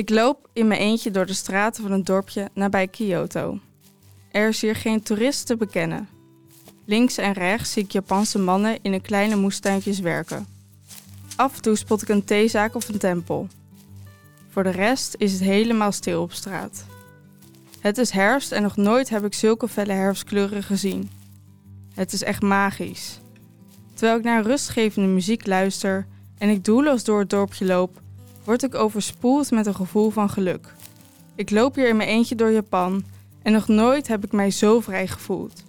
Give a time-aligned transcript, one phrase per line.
[0.00, 3.58] Ik loop in mijn eentje door de straten van een dorpje nabij Kyoto.
[4.30, 6.08] Er is hier geen toerist te bekennen.
[6.84, 10.46] Links en rechts zie ik Japanse mannen in een kleine moestuintjes werken.
[11.36, 13.48] Af en toe spot ik een theezaak of een tempel.
[14.48, 16.84] Voor de rest is het helemaal stil op straat.
[17.80, 21.10] Het is herfst en nog nooit heb ik zulke felle herfstkleuren gezien.
[21.94, 23.20] Het is echt magisch.
[23.94, 26.06] Terwijl ik naar rustgevende muziek luister
[26.38, 28.00] en ik doelloos door het dorpje loop,
[28.44, 30.74] word ik overspoeld met een gevoel van geluk.
[31.34, 33.04] Ik loop hier in mijn eentje door Japan
[33.42, 35.64] en nog nooit heb ik mij zo vrij gevoeld.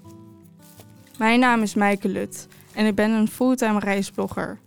[1.17, 4.59] Mijn naam is Maaike Lut en ik ben een fulltime reisblogger.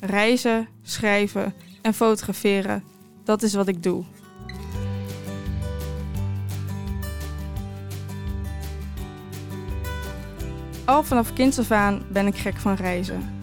[0.00, 2.84] Reizen, schrijven en fotograferen,
[3.24, 4.04] dat is wat ik doe.
[10.84, 13.39] Al vanaf kinds af aan ben ik gek van reizen.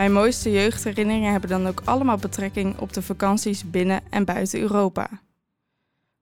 [0.00, 5.08] Mijn mooiste jeugdherinneringen hebben dan ook allemaal betrekking op de vakanties binnen en buiten Europa.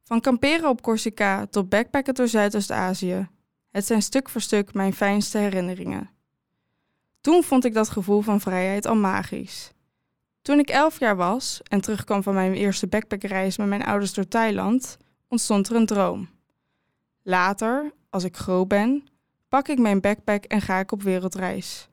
[0.05, 3.29] Van kamperen op Corsica tot backpacken door Zuidoost-Azië.
[3.71, 6.11] Het zijn stuk voor stuk mijn fijnste herinneringen.
[7.21, 9.73] Toen vond ik dat gevoel van vrijheid al magisch.
[10.43, 14.29] Toen ik elf jaar was en terugkwam van mijn eerste backpackreis met mijn ouders door
[14.29, 14.97] Thailand,
[15.29, 16.29] ontstond er een droom.
[17.23, 19.09] Later, als ik groot ben,
[19.49, 21.89] pak ik mijn backpack en ga ik op wereldreis.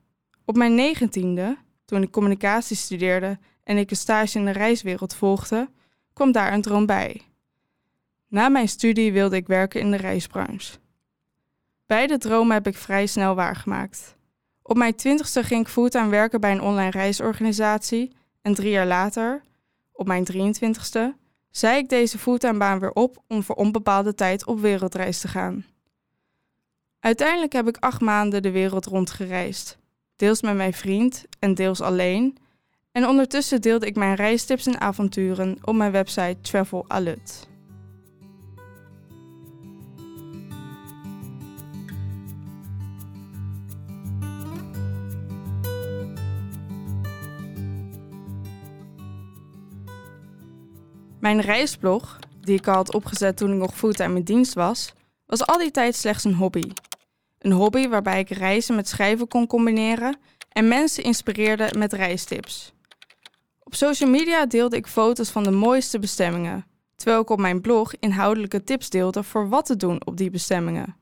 [0.46, 5.70] Op mijn negentiende, toen ik communicatie studeerde en ik een stage in de reiswereld volgde,
[6.14, 7.22] kwam daar een droom bij.
[8.28, 10.78] Na mijn studie wilde ik werken in de reisbranche.
[11.86, 14.16] Beide dromen heb ik vrij snel waargemaakt.
[14.62, 19.42] Op mijn twintigste ging ik fulltime werken bij een online reisorganisatie en drie jaar later,
[19.92, 24.60] op mijn 23ste, zei ik deze fulltime baan weer op om voor onbepaalde tijd op
[24.60, 25.66] wereldreis te gaan.
[27.00, 29.78] Uiteindelijk heb ik acht maanden de wereld rondgereisd,
[30.16, 32.38] deels met mijn vriend en deels alleen.
[32.92, 37.48] En ondertussen deelde ik mijn reistips en avonturen op mijn website Travel Alert.
[51.20, 54.94] Mijn reisblog, die ik al had opgezet toen ik nog fulltime in dienst was,
[55.26, 56.72] was al die tijd slechts een hobby.
[57.46, 60.18] Een hobby waarbij ik reizen met schrijven kon combineren
[60.50, 62.74] en mensen inspireerde met reistips.
[63.64, 67.94] Op social media deelde ik foto's van de mooiste bestemmingen, terwijl ik op mijn blog
[68.00, 70.96] inhoudelijke tips deelde voor wat te doen op die bestemmingen.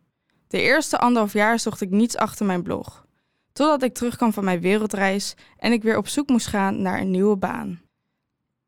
[0.47, 3.05] De eerste anderhalf jaar zocht ik niets achter mijn blog,
[3.53, 7.11] totdat ik terugkwam van mijn wereldreis en ik weer op zoek moest gaan naar een
[7.11, 7.81] nieuwe baan.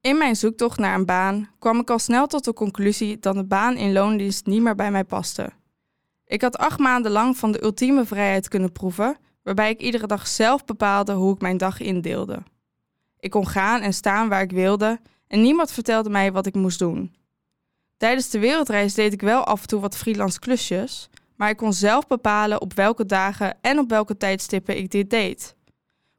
[0.01, 3.47] In mijn zoektocht naar een baan kwam ik al snel tot de conclusie dat een
[3.47, 5.51] baan in loondienst niet meer bij mij paste.
[6.25, 10.27] Ik had acht maanden lang van de ultieme vrijheid kunnen proeven, waarbij ik iedere dag
[10.27, 12.43] zelf bepaalde hoe ik mijn dag indeelde.
[13.19, 16.79] Ik kon gaan en staan waar ik wilde en niemand vertelde mij wat ik moest
[16.79, 17.15] doen.
[17.97, 21.73] Tijdens de wereldreis deed ik wel af en toe wat freelance klusjes, maar ik kon
[21.73, 25.55] zelf bepalen op welke dagen en op welke tijdstippen ik dit deed.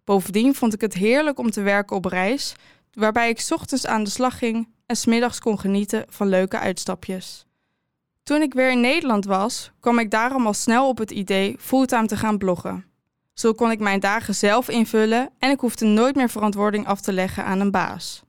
[0.05, 2.55] Bovendien vond ik het heerlijk om te werken op reis,
[2.93, 7.47] waarbij ik ochtends aan de slag ging en smiddags kon genieten van leuke uitstapjes.
[8.27, 12.07] Toen ik weer in Nederland was, kwam ik daarom al snel op het idee fulltime
[12.07, 12.85] te gaan bloggen.
[13.33, 17.13] Zo kon ik mijn dagen zelf invullen en ik hoefde nooit meer verantwoording af te
[17.13, 18.23] leggen aan een baas.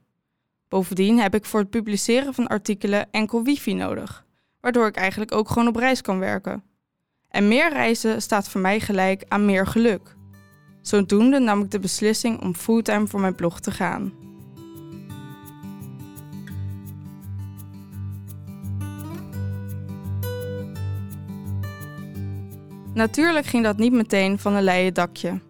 [0.68, 4.26] Bovendien heb ik voor het publiceren van artikelen enkel wifi nodig,
[4.62, 6.64] waardoor ik eigenlijk ook gewoon op reis kan werken.
[7.30, 10.16] En meer reizen staat voor mij gelijk aan meer geluk.
[10.82, 14.27] Zodoende nam ik de beslissing om fulltime voor mijn blog te gaan.
[22.98, 25.42] Natuurlijk ging dat niet meteen van een leien dakje.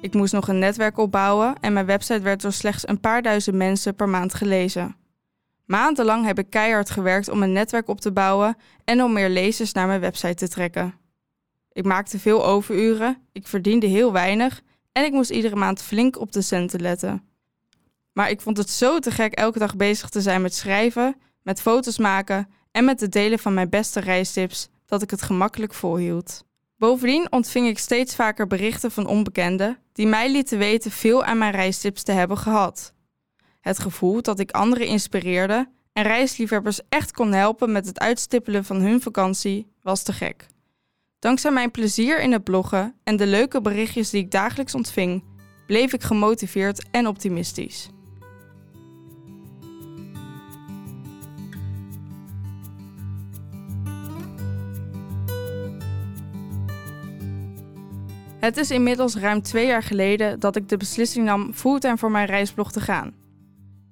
[0.00, 3.56] Ik moest nog een netwerk opbouwen en mijn website werd door slechts een paar duizend
[3.56, 4.96] mensen per maand gelezen.
[5.64, 9.72] Maandenlang heb ik keihard gewerkt om een netwerk op te bouwen en om meer lezers
[9.72, 10.94] naar mijn website te trekken.
[11.72, 16.32] Ik maakte veel overuren, ik verdiende heel weinig en ik moest iedere maand flink op
[16.32, 17.22] de centen letten.
[18.12, 21.60] Maar ik vond het zo te gek elke dag bezig te zijn met schrijven, met
[21.60, 26.44] foto's maken en met het delen van mijn beste reistips dat ik het gemakkelijk volhield.
[26.78, 31.52] Bovendien ontving ik steeds vaker berichten van onbekenden die mij lieten weten veel aan mijn
[31.52, 32.94] reistips te hebben gehad.
[33.60, 38.80] Het gevoel dat ik anderen inspireerde en reisliefhebbers echt kon helpen met het uitstippelen van
[38.80, 40.46] hun vakantie was te gek.
[41.18, 45.24] Dankzij mijn plezier in het bloggen en de leuke berichtjes die ik dagelijks ontving,
[45.66, 47.88] bleef ik gemotiveerd en optimistisch.
[58.46, 62.26] Het is inmiddels ruim twee jaar geleden dat ik de beslissing nam fulltime voor mijn
[62.26, 63.14] reisblog te gaan.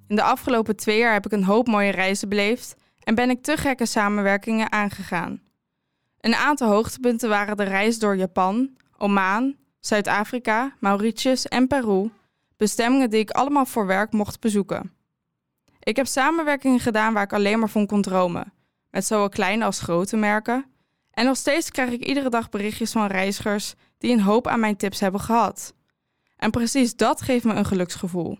[0.07, 3.43] In de afgelopen twee jaar heb ik een hoop mooie reizen beleefd en ben ik
[3.43, 5.41] te gekke samenwerkingen aangegaan.
[6.19, 12.09] Een aantal hoogtepunten waren de reis door Japan, Oman, Zuid-Afrika, Mauritius en Peru,
[12.57, 14.91] bestemmingen die ik allemaal voor werk mocht bezoeken.
[15.79, 18.53] Ik heb samenwerkingen gedaan waar ik alleen maar van kon dromen,
[18.89, 20.65] met zowel kleine als grote merken.
[21.11, 24.77] En nog steeds krijg ik iedere dag berichtjes van reizigers die een hoop aan mijn
[24.77, 25.73] tips hebben gehad.
[26.37, 28.39] En precies dat geeft me een geluksgevoel.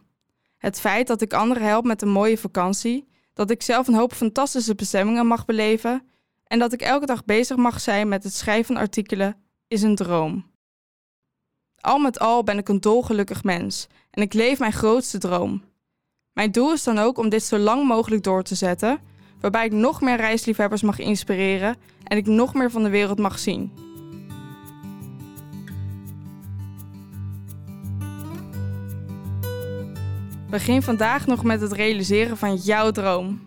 [0.58, 4.14] Het feit dat ik anderen help met een mooie vakantie, dat ik zelf een hoop
[4.14, 6.08] fantastische bestemmingen mag beleven
[6.44, 9.38] en dat ik elke dag bezig mag zijn met het schrijven van artikelen,
[9.68, 10.54] is een droom.
[11.80, 15.64] Al met al ben ik een dolgelukkig mens en ik leef mijn grootste droom.
[16.34, 19.00] Mijn doel is dan ook om dit zo lang mogelijk door te zetten,
[19.40, 23.40] waarbij ik nog meer reisliefhebbers mag inspireren en ik nog meer van de wereld mag
[23.40, 23.85] zien.
[30.50, 33.40] Begin vandaag nog met het realiseren van jouw droom.